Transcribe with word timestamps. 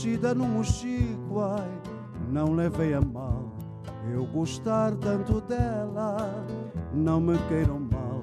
nascida 0.00 0.34
no 0.34 0.46
Mochico, 0.46 1.40
ai, 1.40 1.68
não 2.30 2.54
levei 2.54 2.94
a 2.94 3.02
mal. 3.02 3.52
Eu 4.10 4.24
gostar 4.24 4.92
tanto 4.96 5.42
dela, 5.42 6.46
não 6.94 7.20
me 7.20 7.36
queiram 7.48 7.78
mal 7.78 8.22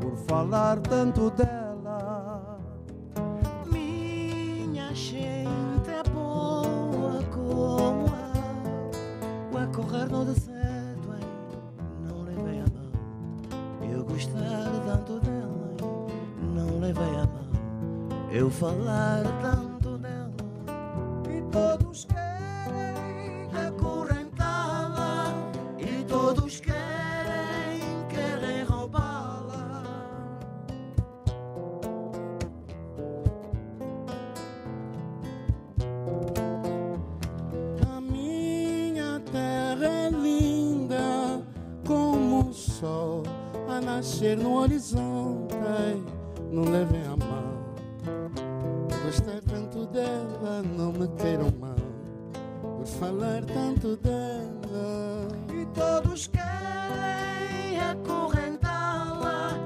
por 0.00 0.16
falar 0.26 0.80
tanto 0.80 1.30
dela. 1.30 2.58
Minha 3.70 4.92
gente 4.92 5.88
é 5.88 6.02
boa 6.10 7.22
como 7.32 8.06
a, 9.56 9.62
a 9.62 9.66
correr 9.68 10.08
no 10.10 10.24
deserto, 10.24 11.08
ai, 11.12 11.20
não 12.00 12.24
levei 12.24 12.58
a 12.58 12.64
mal. 12.64 13.92
Eu 13.92 14.04
gostar 14.04 14.72
tanto 14.84 15.20
dela, 15.20 15.70
ai, 15.70 16.52
não 16.52 16.80
levei 16.80 17.14
a 17.14 17.26
mal. 17.26 18.32
Eu 18.32 18.50
falar 18.50 19.22
tanto 19.40 19.61
nascer 44.02 44.36
no 44.36 44.54
horizonte. 44.54 45.54
Não 46.50 46.64
levem 46.64 47.02
a 47.04 47.16
mal. 47.16 47.54
Gostei 49.04 49.40
tanto 49.42 49.86
dela, 49.86 50.60
não 50.76 50.92
me 50.92 51.06
queiram 51.16 51.52
mal. 51.60 51.76
Por 52.60 52.84
falar 52.84 53.44
tanto 53.44 53.96
dela. 53.98 55.28
E 55.54 55.64
todos 55.66 56.26
querem 56.26 57.78
acorrentá-la 57.78 59.56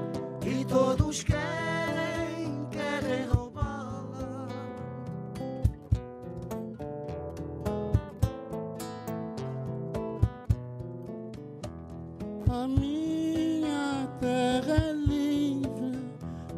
e 0.45 0.63
todos 0.65 1.23
querem, 1.23 2.63
querem 2.69 3.25
roubá-la. 3.25 4.47
A 12.49 12.67
minha 12.67 13.06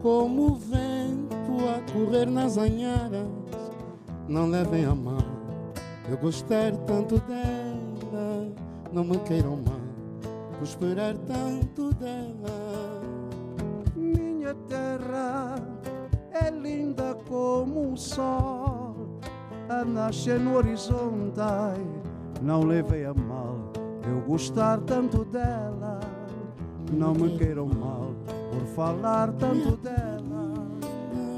como 0.10 0.54
o 0.54 0.56
vento 0.56 1.70
a 1.70 1.94
correr 1.94 2.26
nas 2.26 2.58
anharas. 2.58 3.28
Não 4.28 4.50
levem 4.50 4.84
a 4.86 4.96
mal, 4.96 5.22
eu 6.10 6.18
gostar 6.18 6.76
tanto 6.88 7.20
dela. 7.20 8.52
Não 8.92 9.04
me 9.04 9.20
queiram 9.20 9.58
mal, 9.58 9.80
por 10.58 10.64
esperar 10.64 11.16
tanto 11.16 11.94
dela. 11.94 13.04
Minha 13.96 14.56
terra 14.68 15.58
é 16.32 16.50
linda 16.50 17.16
como 17.28 17.94
o 17.94 17.98
sol 17.98 19.20
a 19.70 19.86
nascer 19.86 20.40
no 20.40 20.56
horizonte. 20.56 21.40
Não 22.42 22.64
levei 22.64 23.06
a 23.06 23.14
mal 23.14 23.72
eu 24.08 24.22
gostar 24.22 24.80
tanto 24.80 25.24
dela. 25.26 26.00
Não 26.92 27.14
me 27.14 27.38
queiram 27.38 27.68
mal 27.68 28.14
por 28.52 28.66
falar 28.76 29.32
tanto 29.34 29.78
dela. 29.78 30.54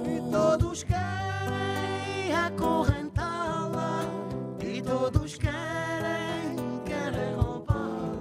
E 0.07 0.31
todos 0.31 0.83
querem 0.83 2.33
acorrentá-la 2.33 4.03
e 4.63 4.81
todos 4.81 5.35
querem, 5.37 6.55
querem 6.85 7.35
roubá-la. 7.35 8.17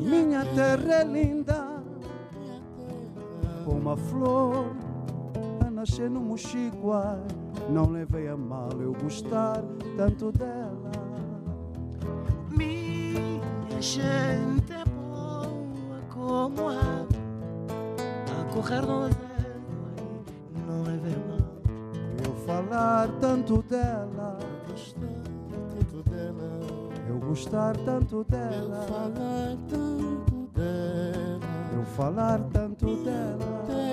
Minha 0.00 0.44
terra 0.54 0.94
é 1.00 1.04
linda 1.04 1.82
como 3.64 3.90
a 3.90 3.96
flor 3.96 4.66
a 5.66 5.70
nascer 5.70 6.10
no 6.10 6.20
mochico. 6.20 6.92
Não 7.68 7.90
levei 7.90 8.28
a 8.28 8.36
mal 8.36 8.70
eu 8.80 8.92
gostar 8.92 9.62
tanto 9.96 10.30
dela. 10.32 10.90
Minha 12.50 13.80
gente 13.80 14.72
é 14.72 14.84
boa 14.84 16.00
como 16.10 16.68
a 16.68 16.78
água 16.78 17.24
a 18.40 18.52
correr 18.52 18.82
no 18.82 19.08
deserto, 19.08 20.32
não 20.66 20.82
levei 20.82 21.16
mal. 21.16 21.44
Eu 22.24 22.34
falar 22.46 23.08
tanto 23.20 23.62
dela, 23.62 24.38
Gostar 24.68 24.98
tanto 25.60 26.10
dela, 26.10 26.60
eu 27.08 27.18
gostar 27.18 27.76
tanto 27.78 28.16
eu 28.16 28.24
dela, 28.24 28.86
falar 28.88 29.56
tanto 29.68 30.48
dela. 30.54 31.40
eu 31.72 31.84
falar 31.84 32.40
tanto 32.52 32.96
dela. 33.04 33.83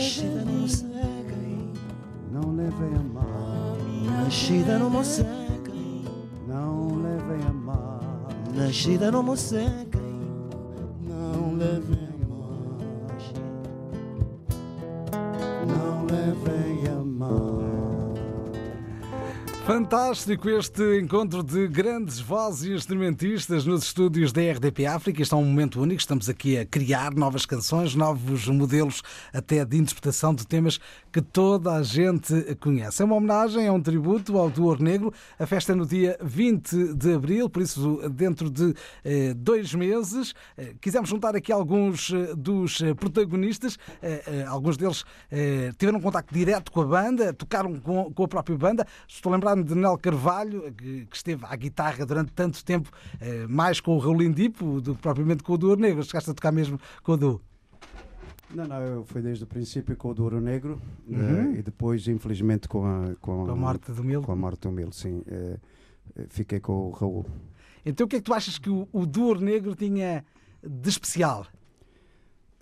Nascida 0.00 0.42
linda. 0.44 0.68
seca, 0.68 1.36
Não 2.32 2.54
levei 2.56 2.88
a 2.98 3.02
mal, 3.02 3.76
nascida 4.24 4.78
no 4.78 4.88
moceca, 4.88 5.28
ai, 5.70 6.04
não 6.48 7.02
levei 7.02 7.46
a 7.46 7.52
mal. 7.52 8.00
nascida 8.54 9.10
no 9.10 9.22
moceca. 9.22 9.99
Fantástico 19.90 20.48
este 20.48 21.00
encontro 21.00 21.42
de 21.42 21.66
grandes 21.66 22.20
vozes 22.20 22.62
e 22.62 22.72
instrumentistas 22.74 23.66
nos 23.66 23.82
estúdios 23.82 24.32
da 24.32 24.40
RDP 24.40 24.86
África. 24.86 25.20
Este 25.20 25.34
é 25.34 25.36
um 25.36 25.44
momento 25.44 25.82
único. 25.82 25.98
Estamos 25.98 26.28
aqui 26.28 26.56
a 26.56 26.64
criar 26.64 27.12
novas 27.12 27.44
canções, 27.44 27.96
novos 27.96 28.46
modelos 28.46 29.02
até 29.34 29.64
de 29.64 29.76
interpretação 29.76 30.32
de 30.32 30.46
temas 30.46 30.78
que 31.10 31.20
toda 31.20 31.72
a 31.72 31.82
gente 31.82 32.54
conhece. 32.60 33.02
É 33.02 33.04
uma 33.04 33.16
homenagem, 33.16 33.66
é 33.66 33.72
um 33.72 33.80
tributo 33.80 34.38
ao 34.38 34.48
Duor 34.48 34.80
Negro. 34.80 35.12
A 35.36 35.44
festa 35.44 35.72
é 35.72 35.74
no 35.74 35.84
dia 35.84 36.16
20 36.22 36.94
de 36.94 37.14
abril, 37.14 37.50
por 37.50 37.60
isso, 37.60 38.00
dentro 38.10 38.48
de 38.48 38.72
eh, 39.04 39.34
dois 39.34 39.74
meses. 39.74 40.34
Eh, 40.56 40.72
quisemos 40.80 41.08
juntar 41.10 41.34
aqui 41.34 41.50
alguns 41.50 42.12
eh, 42.12 42.32
dos 42.36 42.80
eh, 42.80 42.94
protagonistas. 42.94 43.76
Eh, 44.00 44.22
eh, 44.24 44.44
alguns 44.44 44.76
deles 44.76 45.04
tiveram 45.78 46.00
contato 46.00 46.32
direto 46.32 46.70
com 46.70 46.82
a 46.82 46.86
banda, 46.86 47.32
tocaram 47.32 47.74
com, 47.80 48.12
com 48.12 48.22
a 48.22 48.28
própria 48.28 48.56
banda. 48.56 48.86
Estou 49.08 49.32
lembrando 49.32 49.64
de 49.64 49.79
Nel 49.80 49.98
Carvalho, 49.98 50.72
que, 50.72 51.06
que 51.06 51.16
esteve 51.16 51.44
à 51.46 51.56
guitarra 51.56 52.04
durante 52.06 52.32
tanto 52.32 52.64
tempo, 52.64 52.90
eh, 53.20 53.46
mais 53.48 53.80
com 53.80 53.96
o 53.96 53.98
Raul 53.98 54.22
Indipo 54.22 54.80
do 54.80 54.94
que 54.94 55.02
propriamente 55.02 55.42
com 55.42 55.54
o 55.54 55.58
Duor 55.58 55.76
Negro. 55.78 56.02
Chegaste 56.04 56.30
a 56.30 56.34
tocar 56.34 56.52
mesmo 56.52 56.78
com 57.02 57.12
o 57.12 57.16
Duo. 57.16 57.40
Não, 58.54 58.66
não, 58.66 58.80
eu 58.82 59.04
fui 59.04 59.22
desde 59.22 59.44
o 59.44 59.46
princípio 59.46 59.96
com 59.96 60.08
o 60.10 60.14
Douro 60.14 60.40
Negro 60.40 60.80
Uhum. 61.06 61.54
eh, 61.54 61.58
e 61.58 61.62
depois, 61.62 62.06
infelizmente, 62.08 62.68
com 62.68 62.84
a, 62.84 63.14
com, 63.20 63.44
Com 63.46 63.50
a 63.52 63.56
morte 63.56 63.92
do 63.92 64.02
Mil. 64.02 64.22
Com 64.22 64.32
a 64.32 64.36
morte 64.36 64.62
do 64.62 64.72
Mil, 64.72 64.90
sim. 64.92 65.22
eh, 65.26 65.56
eh, 66.16 66.26
fiquei 66.28 66.58
com 66.60 66.88
o 66.88 66.90
Raul. 66.90 67.26
Então 67.86 68.04
o 68.06 68.08
que 68.08 68.16
é 68.16 68.18
que 68.18 68.24
tu 68.24 68.34
achas 68.34 68.58
que 68.58 68.68
o, 68.68 68.88
o 68.92 69.34
Negro 69.40 69.74
tinha 69.74 70.24
de 70.62 70.88
especial? 70.88 71.46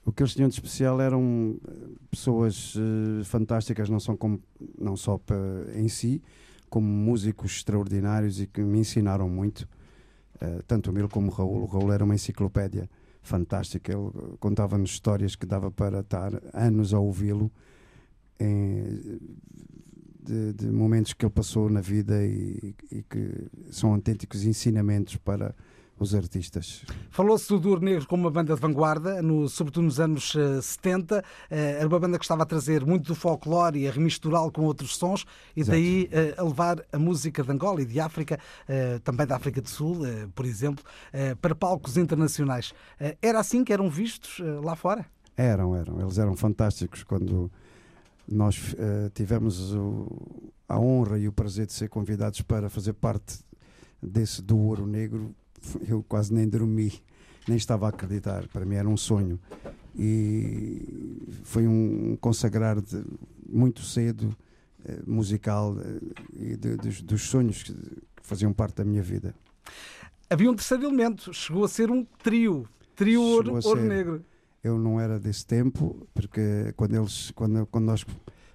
O 0.04 0.12
que 0.12 0.22
eles 0.22 0.34
tinham 0.34 0.48
de 0.48 0.54
especial 0.54 1.00
eram 1.00 1.58
eh, 1.66 1.72
pessoas 2.10 2.74
eh, 2.76 3.24
fantásticas, 3.24 3.88
não, 3.88 3.98
são 4.00 4.16
como, 4.16 4.40
não 4.78 4.96
só 4.96 5.18
em 5.74 5.88
si, 5.88 6.22
como 6.68 6.86
músicos 6.86 7.56
extraordinários 7.56 8.40
e 8.40 8.46
que 8.46 8.60
me 8.60 8.78
ensinaram 8.78 9.28
muito. 9.28 9.68
Eh, 10.40 10.62
tanto 10.66 10.90
o 10.90 10.92
Mil 10.92 11.08
como 11.08 11.28
o 11.28 11.30
Raul. 11.30 11.62
O 11.62 11.66
Raul 11.66 11.92
era 11.92 12.04
uma 12.04 12.14
enciclopédia 12.14 12.88
fantástica. 13.22 13.92
Ele 13.92 14.36
contava-nos 14.38 14.90
histórias 14.90 15.34
que 15.34 15.46
dava 15.46 15.70
para 15.70 16.00
estar 16.00 16.32
anos 16.52 16.94
a 16.94 16.98
ouvi-lo. 16.98 17.50
De, 20.22 20.52
de 20.52 20.70
momentos 20.70 21.12
que 21.12 21.24
ele 21.24 21.32
passou 21.32 21.68
na 21.68 21.80
vida 21.80 22.24
e, 22.24 22.74
e 22.92 23.02
que 23.02 23.48
são 23.70 23.94
autênticos 23.94 24.44
ensinamentos 24.44 25.16
para 25.16 25.52
os 26.04 26.14
artistas. 26.14 26.82
Falou-se 27.10 27.48
do 27.48 27.58
Duor 27.58 27.80
Negro 27.80 28.06
como 28.06 28.24
uma 28.24 28.30
banda 28.30 28.54
de 28.54 28.60
vanguarda, 28.60 29.20
no, 29.22 29.48
sobretudo 29.48 29.84
nos 29.84 29.98
anos 30.00 30.34
eh, 30.36 30.60
70. 30.60 31.22
Eh, 31.50 31.76
era 31.78 31.88
uma 31.88 31.98
banda 31.98 32.18
que 32.18 32.24
estava 32.24 32.42
a 32.42 32.46
trazer 32.46 32.84
muito 32.86 33.06
do 33.08 33.14
folclore 33.14 33.80
e 33.80 33.88
a 33.88 33.90
remisturá-lo 33.90 34.50
com 34.52 34.62
outros 34.62 34.96
sons 34.96 35.24
e 35.56 35.60
Exato. 35.60 35.72
daí 35.78 36.08
eh, 36.12 36.34
a 36.36 36.42
levar 36.42 36.84
a 36.92 36.98
música 36.98 37.42
de 37.42 37.50
Angola 37.50 37.82
e 37.82 37.84
de 37.86 37.98
África, 38.00 38.38
também 39.04 39.26
da 39.26 39.36
África 39.36 39.60
do 39.60 39.68
Sul, 39.68 39.98
por 40.34 40.44
exemplo, 40.44 40.84
para 41.40 41.54
palcos 41.54 41.96
internacionais. 41.96 42.72
Era 43.20 43.40
assim 43.40 43.64
que 43.64 43.72
eram 43.72 43.88
vistos 43.90 44.40
lá 44.62 44.74
fora? 44.76 45.04
Eram, 45.36 45.74
eram. 45.76 46.00
Eles 46.00 46.18
eram 46.18 46.36
fantásticos 46.36 47.02
quando 47.02 47.50
Nós 48.30 48.74
eh, 48.78 49.10
tivemos 49.14 49.72
o- 49.74 50.52
a 50.68 50.78
honra 50.78 51.18
e 51.18 51.26
o 51.26 51.32
prazer 51.32 51.64
de 51.64 51.72
ser 51.72 51.88
convidados 51.88 52.42
para 52.42 52.68
fazer 52.68 52.92
parte 52.92 53.38
desse 54.02 54.42
do 54.42 54.58
Ouro 54.58 54.86
Negro. 54.86 55.34
Eu 55.86 56.02
quase 56.02 56.32
nem 56.32 56.48
dormi, 56.48 56.92
nem 57.46 57.56
estava 57.56 57.86
a 57.86 57.88
acreditar. 57.90 58.46
Para 58.48 58.64
mim 58.64 58.74
era 58.76 58.88
um 58.88 58.96
sonho. 58.96 59.38
E 59.96 61.28
foi 61.42 61.66
um 61.66 62.16
consagrar 62.20 62.80
de, 62.80 63.02
muito 63.48 63.82
cedo 63.82 64.36
eh, 64.84 65.00
musical 65.06 65.76
eh, 65.80 66.00
e 66.36 66.56
de- 66.56 66.76
dos, 66.76 67.02
dos 67.02 67.22
sonhos 67.22 67.62
que, 67.62 67.74
faziam 68.22 68.52
parte 68.52 68.76
da 68.76 68.84
minha 68.84 69.02
vida. 69.02 69.34
Havia 70.30 70.50
um 70.50 70.54
terceiro 70.54 70.84
elemento, 70.84 71.32
chegou 71.32 71.64
a 71.64 71.68
ser 71.68 71.90
um 71.90 72.04
trio. 72.22 72.68
Trio 72.94 73.22
Ouro, 73.22 73.58
Ouro. 73.64 73.80
Negro. 73.82 74.24
eu 74.62 74.78
não 74.78 75.00
era 75.00 75.18
desse 75.18 75.46
tempo, 75.46 76.06
porque 76.12 76.72
quando 76.76 76.94
eles, 76.94 77.30
quando, 77.30 77.64
quando 77.66 77.84
nós 77.86 78.04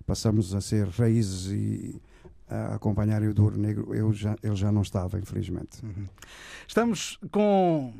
passamos 0.05 0.53
a 0.53 0.61
ser 0.61 0.87
raízes 0.89 1.47
e 1.51 1.99
a 2.47 2.75
acompanharem 2.75 3.29
o 3.29 3.33
Douro 3.33 3.57
Negro, 3.57 3.93
eu 3.93 4.11
já, 4.13 4.35
ele 4.43 4.55
já 4.55 4.71
não 4.71 4.81
estava, 4.81 5.17
infelizmente. 5.19 5.81
Estamos 6.67 7.17
com 7.31 7.93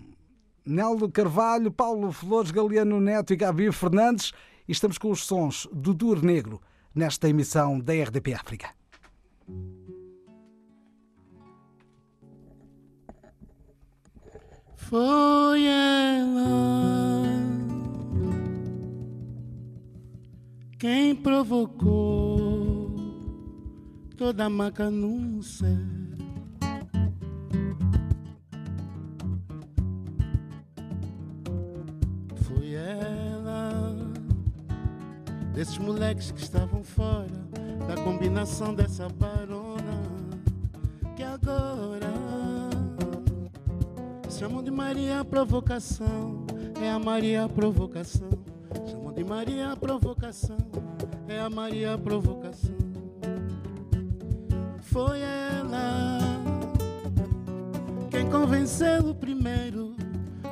Nélio 0.66 1.10
Carvalho, 1.12 1.72
Paulo 1.72 2.12
Flores, 2.12 2.52
Galeano 2.52 3.00
Neto 3.00 3.34
e 3.34 3.36
Gabi 3.36 3.72
Fernandes 3.72 4.32
e 4.68 4.72
estamos 4.72 4.98
com 4.98 5.12
os 5.12 5.26
sons 5.26 5.68
do 5.72 5.94
Douro 5.94 6.26
Negro 6.26 6.62
nesta 6.94 7.28
emissão 7.28 7.80
da 7.80 7.94
RDP 7.94 8.34
África. 8.34 8.70
Foi 14.76 15.66
ela 15.66 17.24
quem 20.78 21.16
provocou 21.16 22.43
toda 24.18 24.46
a 24.46 24.50
macanúncia. 24.50 25.68
Foi 32.36 32.74
ela 32.74 33.96
desses 35.54 35.78
moleques 35.78 36.32
que 36.32 36.42
estavam 36.42 36.84
fora 36.84 37.28
da 37.88 37.96
combinação 38.04 38.74
dessa 38.74 39.10
barona 39.10 40.02
que 41.16 41.24
agora 41.24 42.14
Chamam 44.44 44.64
de 44.64 44.72
Maria 44.72 45.24
Provocação, 45.24 46.46
é 46.82 46.90
a 46.90 47.00
Maria 47.00 47.48
Provocação. 47.48 48.30
Chamam 48.92 49.14
de 49.14 49.24
Maria 49.24 49.74
Provocação, 49.80 50.58
é 51.30 51.40
a 51.40 51.50
Maria 51.50 51.98
Provocação. 51.98 52.43
Foi 54.94 55.22
ela 55.22 56.20
quem 58.12 58.30
convenceu 58.30 59.10
o 59.10 59.16
primeiro, 59.16 59.96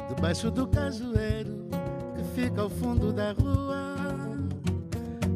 debaixo 0.09 0.49
do 0.49 0.65
cajueiro 0.67 1.69
que 2.15 2.23
fica 2.33 2.61
ao 2.61 2.69
fundo 2.69 3.13
da 3.13 3.33
rua, 3.33 3.95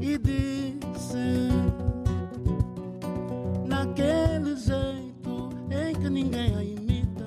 e 0.02 0.18
disse: 0.18 1.50
naquele 3.68 4.56
jeito 4.56 5.50
em 5.70 5.94
que 5.94 6.10
ninguém 6.10 6.56
a 6.56 6.64
imita. 6.64 7.26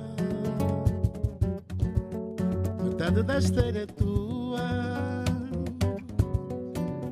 Metade 2.83 3.23
da 3.23 3.39
história 3.39 3.83
é 3.83 3.87
tua. 3.87 4.69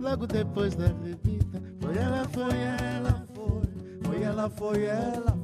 Logo 0.01 0.27
depois 0.27 0.75
da 0.75 0.89
bebida, 0.89 1.63
foi 1.81 1.97
ela, 1.97 2.25
foi 2.31 2.59
ela, 2.59 3.26
foi. 4.51 4.85
Ela, 4.85 5.37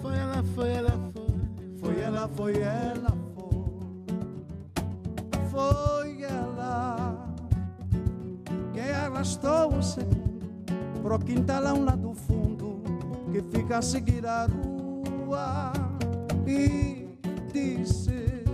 foi 0.00 0.02
Foi 0.02 0.16
ela, 0.16 0.42
foi 0.54 0.70
ela, 0.70 0.90
foi. 1.12 1.26
foi 1.80 2.00
ela, 2.00 2.28
foi 2.28 2.58
ela, 2.58 3.16
foi. 3.34 3.56
Foi 5.50 6.22
ela 6.22 7.34
quem 8.72 8.90
arrastou 8.90 9.82
segundo 9.82 10.26
pro 11.02 11.18
quintalão 11.18 11.84
lá 11.84 11.94
do 11.96 12.14
fundo 12.14 12.82
que 13.32 13.40
fica 13.56 13.78
a 13.78 13.82
seguir 13.82 14.26
a 14.26 14.46
rua 14.46 15.72
e 16.46 17.08
disse 17.52 18.44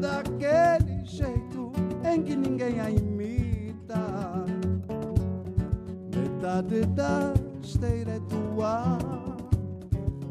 daquele 0.00 1.04
jeito 1.04 1.72
em 2.04 2.22
que 2.22 2.36
ninguém 2.36 2.80
a 2.80 2.90
imita. 2.90 4.44
Metade 6.14 6.84
da 6.86 7.32
esteira 7.72 8.12
é 8.12 8.20
tua, 8.28 8.98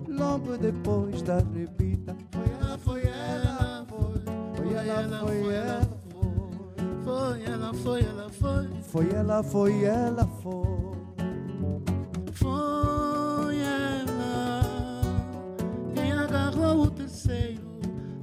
logo 0.07 0.57
depois 0.57 1.21
da 1.23 1.38
repita. 1.38 2.15
Foi 2.31 2.43
ela, 2.53 2.77
foi 2.77 3.01
ela, 3.03 3.85
foi. 3.89 4.21
Foi 4.55 4.73
ela, 4.88 5.19
foi 5.19 5.53
ela, 5.55 5.81
Foi 7.03 7.43
ela, 7.43 7.73
foi 7.73 8.01
ela, 8.03 8.29
foi. 8.29 8.67
foi 8.83 9.09
ela, 9.13 9.43
foi 9.43 9.83
ela, 9.83 10.27
foi. 10.41 10.91
Foi 12.33 13.57
ela 13.59 15.01
quem 15.95 16.11
agarrou 16.11 16.83
o 16.83 16.91
terceiro 16.91 17.61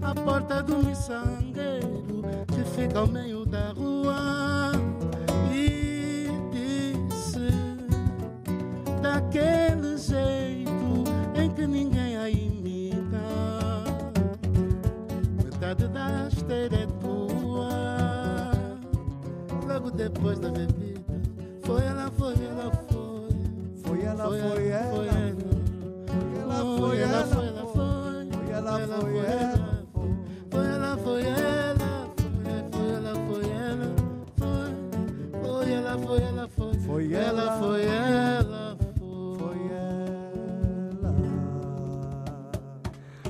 à 0.01 0.15
porta 0.15 0.63
do 0.63 0.77
miçangueiro 0.85 2.23
que 2.47 2.65
fica 2.65 3.01
ao 3.01 3.07
meio 3.07 3.45
da 3.47 3.73
rua 3.73 4.68
daquele 9.29 9.97
jeito 9.99 11.05
em 11.35 11.51
que 11.51 11.67
ninguém 11.67 12.17
a 12.17 12.29
imita. 12.31 13.19
Metade 15.45 15.87
da 15.89 16.29
esteira 16.29 16.77
é 16.77 16.87
tua. 17.01 17.69
Logo 19.67 19.91
depois 19.91 20.39
da 20.39 20.51
bebida, 20.51 21.01
foi 21.63 21.83
ela, 21.85 22.11
foi 22.11 22.35
ela, 22.35 22.71
foi. 22.91 23.09
Foi 23.85 24.03
ela, 24.03 24.25
Foi 24.29 24.41
foi 24.41 24.69
ela, 24.69 24.91
foi 24.91 25.09
ela, 25.09 25.19
ela. 25.19 25.37
foi 26.17 26.41
ela, 26.41 26.65
Foi 26.79 26.99
ela, 27.01 27.25
foi 27.27 27.47
ela, 27.47 27.67
foi 27.67 28.51
ela, 28.53 29.01
foi 29.01 29.19
ela, 29.19 29.78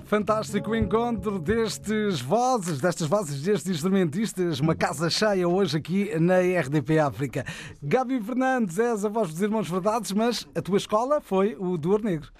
Fantástico 0.08 0.74
encontro 0.74 1.38
destes 1.38 2.18
vozes, 2.22 2.80
destas 2.80 3.06
vozes, 3.06 3.42
destes 3.42 3.70
instrumentistas, 3.72 4.58
uma 4.58 4.74
casa 4.74 5.10
cheia 5.10 5.46
hoje 5.46 5.76
aqui 5.76 6.18
na 6.18 6.38
RDP 6.40 6.98
África. 6.98 7.44
Gabi 7.82 8.18
Fernandes, 8.18 8.78
és 8.78 9.04
a 9.04 9.08
voz 9.10 9.28
dos 9.28 9.42
Irmãos 9.42 9.68
Verdades, 9.68 10.10
mas 10.12 10.48
a 10.54 10.62
tua 10.62 10.78
escola 10.78 11.20
foi 11.20 11.54
o 11.60 11.76
Douro 11.76 12.02
Negro. 12.04 12.32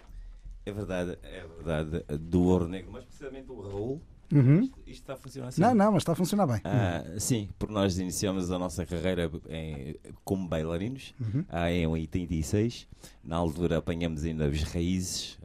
É 0.64 0.72
verdade, 0.72 1.18
é 1.22 1.44
verdade. 1.62 2.04
Do 2.18 2.42
Ouro 2.44 2.66
Negro, 2.68 2.90
mas 2.90 3.04
precisamente 3.04 3.52
o 3.52 3.60
Raul. 3.60 4.00
Uhum. 4.32 4.60
Isto, 4.62 4.78
isto 4.86 5.00
está 5.02 5.12
a 5.12 5.16
funcionar 5.18 5.48
assim. 5.48 5.60
Não, 5.60 5.74
não, 5.74 5.92
mas 5.92 6.00
está 6.00 6.12
a 6.12 6.16
funcionar 6.16 6.46
bem. 6.46 6.60
Ah, 6.64 7.04
sim, 7.18 7.50
porque 7.58 7.74
nós 7.74 7.98
iniciamos 7.98 8.50
a 8.50 8.58
nossa 8.58 8.86
carreira 8.86 9.30
em- 9.46 9.94
como 10.24 10.48
bailarinos 10.48 11.14
Uhum. 11.20 11.44
ah, 11.50 11.70
em 11.70 11.86
86. 11.86 12.88
Na 13.22 13.36
altura 13.36 13.76
apanhamos 13.76 14.24
ainda 14.24 14.46
as 14.46 14.62
raízes. 14.62 15.36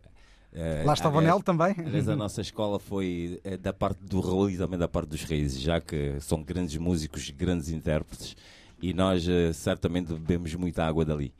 Ah, 0.55 0.83
Lá 0.85 0.93
estava 0.93 1.17
o 1.17 1.21
Nel 1.21 1.41
também. 1.41 1.73
Aliás, 1.77 2.07
a 2.09 2.15
nossa 2.17 2.41
escola 2.41 2.79
foi 2.79 3.39
eh, 3.43 3.57
da 3.57 3.73
parte 3.73 4.03
do 4.03 4.19
Raul 4.19 4.49
e 4.51 4.57
também 4.57 4.77
da 4.77 4.87
parte 4.87 5.09
dos 5.09 5.23
raízes, 5.23 5.59
já 5.61 5.81
que 5.81 6.15
são 6.19 6.43
grandes 6.43 6.77
músicos, 6.77 7.29
grandes 7.31 7.69
intérpretes 7.69 8.35
e 8.81 8.93
nós 8.93 9.27
eh, 9.27 9.51
certamente 9.53 10.13
bebemos 10.13 10.53
muita 10.55 10.85
água 10.85 11.03
dali. 11.05 11.33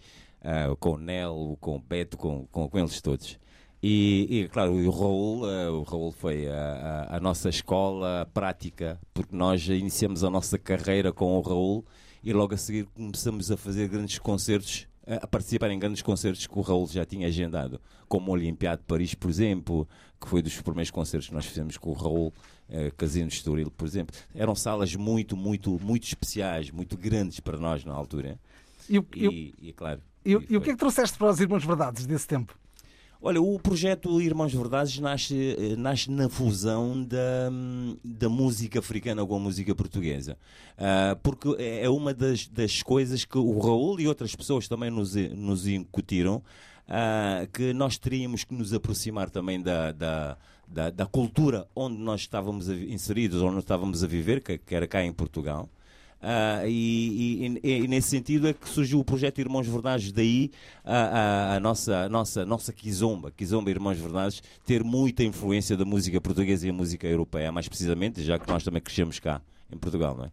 Com 0.82 0.96
o 0.96 0.98
Nel, 0.98 1.58
com 1.62 1.78
o 1.78 1.80
Beto, 1.80 2.18
com, 2.18 2.46
com, 2.52 2.68
com 2.68 2.78
eles 2.78 3.00
todos. 3.02 3.40
E, 3.82 4.28
e, 4.30 4.50
claro, 4.50 4.74
o 4.74 4.90
Raul, 4.90 5.44
o 5.80 5.84
Raul 5.84 6.12
foi 6.12 6.50
a, 6.50 7.08
a- 7.10 7.16
a 7.16 7.20
nossa 7.22 7.48
escola 7.48 8.30
prática, 8.34 9.00
porque 9.14 9.34
nós 9.34 9.66
iniciamos 9.70 10.22
a 10.22 10.30
nossa 10.30 10.58
carreira 10.58 11.14
com 11.14 11.38
o 11.38 11.42
Raul 11.42 11.86
e 12.22 12.34
logo 12.34 12.54
a 12.54 12.58
seguir 12.58 12.86
começamos 12.94 13.52
a 13.52 13.56
fazer 13.58 13.88
grandes 13.88 14.20
concertos, 14.20 14.86
a 15.06 15.24
a 15.24 15.28
participar 15.28 15.70
em 15.72 15.80
grandes 15.80 16.02
concertos 16.02 16.46
que 16.48 16.58
o 16.58 16.62
Raul 16.62 16.88
já 16.88 17.06
tinha 17.06 17.28
agendado, 17.28 17.80
como 18.08 18.32
o 18.32 18.34
Olimpiado 18.34 18.82
de 18.82 18.88
Paris, 18.88 19.14
por 19.14 19.30
exemplo, 19.30 19.88
que 20.20 20.28
foi 20.28 20.42
dos 20.42 20.60
primeiros 20.62 20.92
concertos 20.92 21.28
que 21.30 21.34
nós 21.36 21.46
fizemos 21.46 21.78
com 21.78 21.90
o 21.90 21.94
Raul, 21.94 22.34
eh, 22.70 22.92
Casino 22.98 23.28
de 23.28 23.34
Estoril, 23.36 23.70
por 23.72 23.86
exemplo. 23.88 24.16
Eram 24.34 24.56
salas 24.56 24.96
muito, 24.96 25.36
muito, 25.36 25.78
muito 25.82 26.06
especiais, 26.08 26.72
muito 26.72 26.98
grandes 26.98 27.40
para 27.40 27.58
nós 27.58 27.84
na 27.84 27.94
altura. 27.94 28.40
E, 28.90 28.98
o- 29.00 29.06
e 29.16 29.26
E, 29.26 29.54
e, 29.70 29.74
claro. 29.74 30.02
e 30.26 30.36
o- 30.36 30.42
que 30.42 30.56
é 30.56 30.60
que 30.74 30.76
trouxeste 30.76 31.18
para 31.18 31.30
os 31.30 31.40
Irmãos 31.40 31.64
Verdades 31.66 32.06
desse 32.06 32.28
tempo? 32.28 32.58
Olha, 33.26 33.42
o 33.42 33.58
projeto 33.58 34.20
Irmãos 34.20 34.54
Verdades 34.54 35.00
nasce, 35.00 35.56
eh, 35.58 35.78
nasce 35.78 36.12
na 36.12 36.28
fusão 36.28 37.02
da, 37.02 37.50
da 38.04 38.28
música 38.28 38.80
africana 38.80 39.26
com 39.26 39.38
a 39.38 39.40
música 39.40 39.74
portuguesa. 39.74 40.38
Ah, 40.78 41.18
porque 41.24 41.56
é 41.58 41.86
é 41.86 41.90
uma 41.90 42.14
das, 42.14 42.50
das 42.50 42.84
coisas 42.84 43.24
que 43.24 43.38
o 43.38 43.60
Raul 43.60 43.98
e 44.02 44.10
outras 44.10 44.36
pessoas 44.36 44.68
também 44.68 44.92
nos, 44.92 45.16
nos 45.16 45.66
incutiram, 45.66 46.44
ah, 46.86 47.48
que 47.54 47.72
nós 47.72 47.98
teríamos 47.98 48.44
que 48.44 48.54
nos 48.54 48.74
aproximar 48.74 49.30
também 49.30 49.62
da, 49.62 49.94
da, 49.94 50.38
da, 50.68 50.90
da 50.90 51.06
cultura 51.06 51.66
onde 51.74 51.96
nós 52.00 52.20
estávamos 52.20 52.68
inseridos, 52.68 53.42
onde 53.42 53.54
nós 53.56 53.64
estávamos 53.64 54.04
a 54.04 54.08
viver, 54.08 54.44
que, 54.44 54.58
que 54.58 54.76
era 54.76 54.86
cá 54.86 55.02
em 55.02 55.14
Portugal. 55.14 55.70
Ah, 56.26 56.62
e, 56.66 57.60
e- 57.62 57.84
e 57.84 57.88
nesse 57.88 58.08
sentido 58.08 58.48
é 58.48 58.54
que 58.54 58.70
surgiu 58.70 58.98
o 58.98 59.04
projeto 59.04 59.40
Irmãos 59.40 59.68
Verdades, 59.68 60.10
daí 60.14 60.52
a, 60.86 60.94
a- 61.52 61.56
a 61.58 61.60
nossa, 61.60 62.06
a 62.06 62.10
nossa, 62.10 62.46
nossa 62.46 62.72
Kizomba, 62.72 63.30
Kizomba 63.30 63.70
Irmãos 63.70 63.98
Verdades, 64.00 64.42
ter 64.66 64.86
muita 64.86 65.22
influência 65.22 65.76
da 65.76 65.84
música 65.84 66.22
portuguesa 66.22 66.66
e 66.66 66.70
a 66.70 66.74
música 66.74 67.06
europeia, 67.06 67.52
mais 67.52 67.68
precisamente, 67.68 68.24
já 68.24 68.40
que 68.40 68.48
nós 68.48 68.64
também 68.64 68.82
crescemos 68.82 69.20
cá 69.20 69.42
em 69.70 69.78
Portugal, 69.78 70.16
não 70.16 70.24
é? 70.26 70.32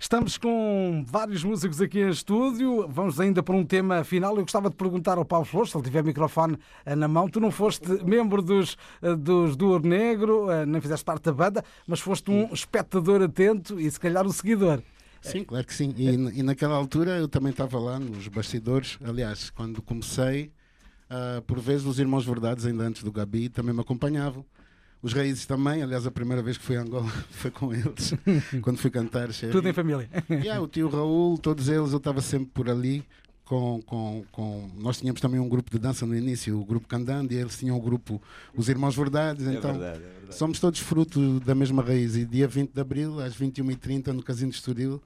Estamos 0.00 0.38
com 0.38 1.02
vários 1.04 1.42
músicos 1.42 1.80
aqui 1.80 1.98
em 1.98 2.10
estúdio. 2.10 2.86
Vamos 2.88 3.18
ainda 3.18 3.42
para 3.42 3.56
um 3.56 3.64
tema 3.64 4.04
final. 4.04 4.36
Eu 4.36 4.42
gostava 4.42 4.70
de 4.70 4.76
perguntar 4.76 5.18
ao 5.18 5.24
Paulo 5.24 5.44
Flores, 5.44 5.72
se 5.72 5.76
ele 5.76 5.82
tiver 5.82 6.04
microfone 6.04 6.56
eh, 6.86 6.94
na 6.94 7.08
mão. 7.08 7.28
Tu 7.28 7.40
não 7.40 7.50
foste 7.50 7.88
membro 8.04 8.40
dos, 8.40 8.76
eh, 9.02 9.16
dos 9.16 9.56
do 9.56 9.70
Ouro 9.70 9.88
Negro, 9.88 10.48
eh, 10.52 10.64
nem 10.64 10.80
fizeste 10.80 11.04
parte 11.04 11.24
da 11.24 11.32
banda, 11.32 11.64
mas 11.84 11.98
foste 11.98 12.30
um 12.30 12.44
espectador 12.54 13.20
atento 13.22 13.80
e 13.80 13.90
se 13.90 13.98
calhar 13.98 14.24
um 14.24 14.30
seguidor. 14.30 14.80
Sim, 15.20 15.44
claro 15.44 15.66
que 15.66 15.74
sim. 15.74 15.94
E, 15.96 16.08
e 16.38 16.42
naquela 16.42 16.74
altura 16.74 17.18
eu 17.18 17.28
também 17.28 17.50
estava 17.50 17.78
lá 17.78 17.98
nos 17.98 18.28
bastidores. 18.28 18.98
Aliás, 19.02 19.50
quando 19.50 19.82
comecei, 19.82 20.50
ah, 21.10 21.42
por 21.46 21.58
vezes 21.58 21.86
os 21.86 21.98
Irmãos 21.98 22.24
Verdades, 22.24 22.66
ainda 22.66 22.84
antes 22.84 23.02
do 23.02 23.10
Gabi, 23.12 23.48
também 23.48 23.74
me 23.74 23.80
acompanhavam. 23.80 24.44
Os 25.00 25.12
Raízes 25.12 25.46
também, 25.46 25.80
aliás, 25.82 26.06
a 26.06 26.10
primeira 26.10 26.42
vez 26.42 26.58
que 26.58 26.64
fui 26.64 26.76
a 26.76 26.82
Angola 26.82 27.08
foi 27.30 27.50
com 27.50 27.72
eles, 27.72 28.12
quando 28.62 28.78
fui 28.78 28.90
cantar. 28.90 29.28
Tudo 29.52 29.68
em 29.68 29.72
família. 29.72 30.08
Yeah, 30.28 30.60
o 30.60 30.66
tio 30.66 30.88
Raul, 30.88 31.38
todos 31.38 31.68
eles, 31.68 31.92
eu 31.92 31.98
estava 31.98 32.20
sempre 32.20 32.50
por 32.52 32.68
ali. 32.68 33.04
Com, 33.48 33.80
com, 33.86 34.24
com... 34.30 34.68
Nós 34.76 34.98
tínhamos 34.98 35.22
também 35.22 35.40
um 35.40 35.48
grupo 35.48 35.70
de 35.70 35.78
dança 35.78 36.04
no 36.04 36.14
início, 36.14 36.60
o 36.60 36.64
grupo 36.66 36.86
Candando, 36.86 37.32
e 37.32 37.36
eles 37.36 37.56
tinham 37.56 37.78
o 37.78 37.80
grupo 37.80 38.20
Os 38.54 38.68
Irmãos 38.68 38.94
Verdades. 38.94 39.46
então, 39.46 39.70
é 39.70 39.92
verdade. 39.92 40.04
somos 40.34 40.60
todos 40.60 40.80
fruto 40.80 41.40
da 41.40 41.54
mesma 41.54 41.82
raiz. 41.82 42.14
E 42.14 42.26
dia 42.26 42.46
20 42.46 42.72
de 42.74 42.80
abril, 42.80 43.18
às 43.20 43.34
21h30, 43.38 44.08
no 44.08 44.22
Casino 44.22 44.50
de 44.50 44.58
Estoril, 44.58 45.00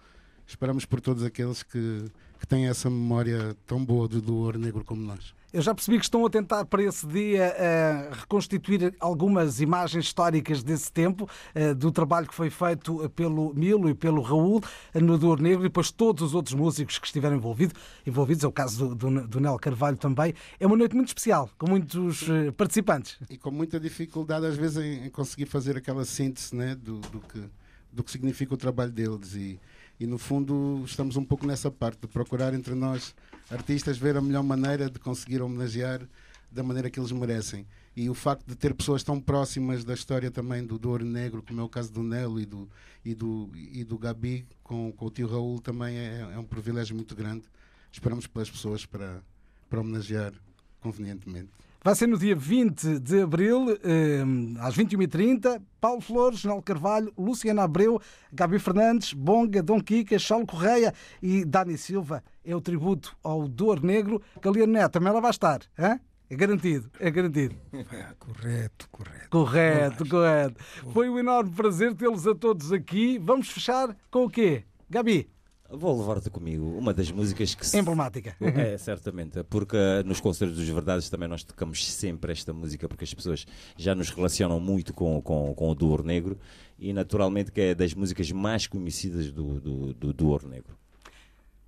esperamos 0.53 0.85
por 0.85 1.01
todos 1.01 1.23
aqueles 1.23 1.63
que, 1.63 2.05
que 2.39 2.47
têm 2.47 2.69
essa 2.69 2.91
memória 2.91 3.57
tão 3.67 3.85
boa 3.85 4.07
do, 4.07 4.21
do 4.21 4.37
Ouro 4.37 4.59
Negro 4.59 4.85
como 4.85 5.03
nós. 5.03 5.35
Eu 5.53 5.61
já 5.61 5.75
percebi 5.75 5.99
que 5.99 6.05
estão 6.05 6.25
a 6.25 6.31
tentar 6.31 6.65
para 6.65 6.83
esse 6.83 7.07
dia 7.07 7.55
eh, 7.59 8.11
reconstituir 8.11 8.95
algumas 8.99 9.61
imagens 9.61 10.07
históricas 10.07 10.63
desse 10.63 10.91
tempo, 10.91 11.29
eh, 11.55 11.75
do 11.75 11.93
trabalho 11.93 12.27
que 12.27 12.35
foi 12.35 12.49
feito 12.49 13.07
pelo 13.11 13.53
Milo 13.53 13.91
e 13.91 13.95
pelo 13.95 14.23
Raul 14.23 14.63
eh, 14.95 15.01
no 15.01 15.19
Dor 15.19 15.41
Negro 15.41 15.61
e 15.61 15.65
depois 15.65 15.91
todos 15.91 16.23
os 16.23 16.35
outros 16.35 16.55
músicos 16.55 16.99
que 16.99 17.07
estiveram 17.07 17.37
envolvido, 17.37 17.75
envolvidos, 18.07 18.45
é 18.45 18.47
o 18.47 18.53
caso 18.53 18.89
do, 18.89 18.95
do, 18.95 19.29
do 19.29 19.41
Nel 19.41 19.59
Carvalho 19.59 19.99
também. 19.99 20.33
É 20.59 20.67
uma 20.67 20.77
noite 20.77 20.97
muito 20.97 21.09
especial, 21.09 21.51
com 21.59 21.69
muitos 21.69 22.25
participantes. 22.57 23.19
E 23.29 23.37
com 23.37 23.51
muita 23.51 23.79
dificuldade, 23.79 24.47
às 24.47 24.57
vezes, 24.57 24.79
em, 24.79 25.07
em 25.07 25.11
conseguir 25.11 25.45
fazer 25.45 25.77
aquela 25.77 26.07
síntese 26.07 26.57
né, 26.57 26.75
do, 26.75 26.99
do, 26.99 27.21
que, 27.21 27.45
do 27.93 28.03
que 28.03 28.11
significa 28.11 28.55
o 28.55 28.57
trabalho 28.57 28.91
deles. 28.91 29.35
E, 29.35 29.61
e, 30.03 30.07
no 30.07 30.19
fundo, 30.19 30.83
estamos 30.85 31.17
um 31.17 31.25
pouco 31.25 31.47
nessa 31.47 31.71
parte 31.71 32.01
de 32.01 32.09
procurar 32.09 32.53
entre 32.55 32.75
nós, 32.75 33.15
artistas, 33.49 33.97
ver 33.97 34.17
a 34.17 34.21
melhor 34.21 34.43
maneira 34.43 34.91
de 34.91 34.99
conseguir 34.99 35.41
homenagear 35.41 36.03
da 36.51 36.61
maneira 36.61 36.91
que 36.91 36.99
eles 36.99 37.13
merecem. 37.13 37.65
E 37.95 38.11
o 38.11 38.15
facto 38.15 38.45
de 38.45 38.57
ter 38.57 38.75
pessoas 38.75 39.05
tão 39.05 39.21
próximas 39.21 39.85
da 39.85 39.95
história 39.95 40.29
também 40.29 40.67
do, 40.67 40.77
do 40.77 40.91
Ouro 40.91 41.05
Negro, 41.05 41.41
como 41.41 41.61
é 41.61 41.63
o 41.63 41.69
caso 41.69 41.93
do 41.93 42.03
Nelo 42.03 42.41
e 42.41 42.45
do, 42.45 42.69
e 43.05 43.15
do, 43.15 43.49
e 43.55 43.85
do 43.85 43.97
Gabi, 43.97 44.45
com, 44.65 44.91
com 44.91 45.07
o 45.07 45.11
tio 45.11 45.29
Raul, 45.29 45.61
também 45.61 45.97
é, 45.97 46.33
é 46.35 46.39
um 46.39 46.45
privilégio 46.45 46.97
muito 46.97 47.15
grande. 47.15 47.45
Esperamos 47.93 48.27
pelas 48.27 48.51
pessoas 48.51 48.85
para, 48.85 49.23
para 49.71 49.81
homenagear 49.81 50.33
convenientemente. 50.81 51.51
Vai 51.85 51.97
ser 51.97 52.07
no 52.07 52.17
dia 52.17 52.37
20 52.37 53.01
de 53.01 53.23
abril, 53.23 53.77
eh, 53.83 54.23
às 54.61 54.77
21h30. 54.77 55.61
Paulo 55.81 56.01
Flores, 56.01 56.45
Nel 56.45 56.63
Carvalho, 56.63 57.13
Luciana 57.19 57.65
Abreu, 57.65 58.01
Gabi 58.33 58.61
Fernandes, 58.61 59.13
Bonga, 59.13 59.61
Dom 59.61 59.81
Kika, 59.81 60.17
Charles 60.17 60.47
Correia 60.49 60.95
e 61.21 61.45
Dani 61.45 61.77
Silva. 61.77 62.23
É 62.45 62.55
o 62.55 62.61
tributo 62.61 63.17
ao 63.23 63.49
Dor 63.49 63.83
Negro. 63.83 64.23
Galiano 64.41 64.73
Neto 64.73 64.93
também 64.93 65.13
lá 65.13 65.19
vai 65.19 65.31
estar. 65.33 65.61
hã? 65.77 65.99
É 66.31 66.37
garantido, 66.37 66.89
é 67.01 67.11
garantido. 67.11 67.57
É, 67.75 68.07
correto, 68.19 68.89
correto. 68.91 69.29
Correto, 69.29 70.09
correto. 70.09 70.65
Foi 70.93 71.09
um 71.11 71.19
enorme 71.19 71.51
prazer 71.51 71.95
tê-los 71.95 72.27
a 72.29 72.35
todos 72.35 72.73
aqui. 72.73 73.19
Vamos 73.19 73.49
fechar 73.51 73.95
com 74.09 74.25
o 74.25 74.31
quê? 74.31 74.65
Gabi, 74.89 75.29
Vou 75.75 75.99
levar-te 75.99 76.29
comigo, 76.29 76.77
uma 76.77 76.93
das 76.93 77.11
músicas 77.11 77.55
que 77.55 77.67
se 77.67 77.79
emblemática. 77.79 78.37
É, 78.41 78.77
certamente, 78.77 79.43
porque 79.45 79.77
nos 80.05 80.21
concertos 80.21 80.57
dos 80.59 80.69
Verdades 80.69 81.09
também 81.09 81.27
nós 81.27 81.43
tocamos 81.43 81.91
sempre 81.91 82.33
esta 82.33 82.53
música, 82.53 82.87
porque 82.87 83.05
as 83.05 83.15
pessoas 83.15 83.47
já 83.77 83.95
nos 83.95 84.11
relacionam 84.11 84.61
muito 84.61 84.93
com, 84.93 85.21
com, 85.23 85.55
com 85.55 85.71
o 85.71 85.75
do 85.75 85.89
Ouro 85.89 86.05
Negro 86.05 86.39
e 86.79 86.93
naturalmente 86.93 87.51
que 87.51 87.61
é 87.61 87.75
das 87.75 87.95
músicas 87.95 88.31
mais 88.31 88.67
conhecidas 88.67 89.33
do, 89.33 89.61
do, 89.61 89.95
do, 89.95 90.13
do 90.13 90.29
Ouro 90.29 90.47
Negro. 90.47 90.77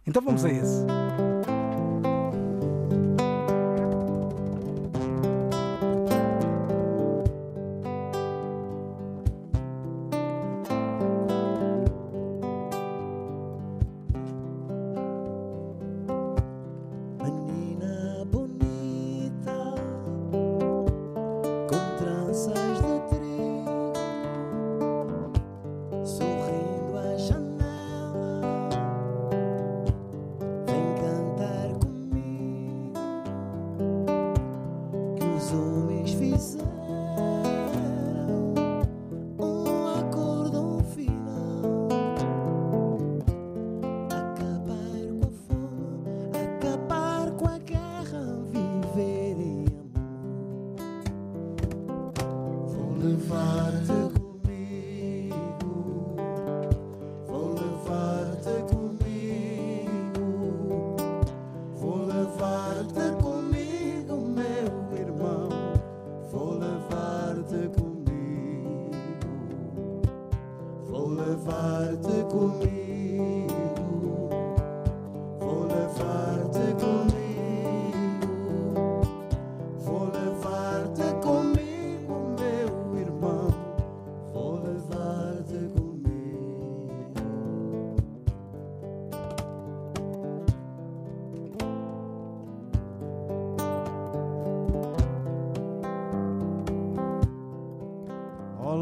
Então 0.07 0.21
vamos 0.21 0.45
a 0.45 0.53
isso. 0.53 0.85
Homens 36.35 36.57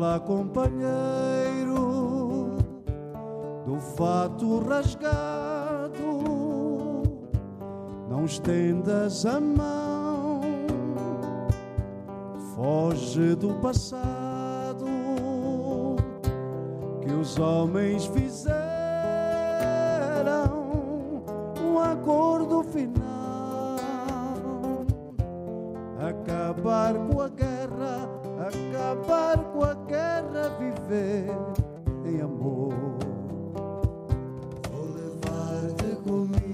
Olá, 0.03 0.19
companheiro 0.19 1.77
do 3.65 3.79
fato 3.97 4.59
rasgado, 4.59 5.93
não 8.11 8.25
estendas 8.25 9.25
a 9.25 9.41
mão, 9.41 10.41
foge 12.57 13.37
do 13.37 13.55
passado 13.61 14.87
que 17.01 17.13
os 17.13 17.39
homens 17.39 18.05
fizeram 18.07 18.62
acabar 29.23 29.39
com 29.53 29.65
a 29.65 29.75
guerra, 29.87 30.49
viver 30.59 31.27
em 32.05 32.21
amor. 32.21 32.75
Vou 34.71 34.87
levar-te 34.95 35.97
comigo, 36.03 36.52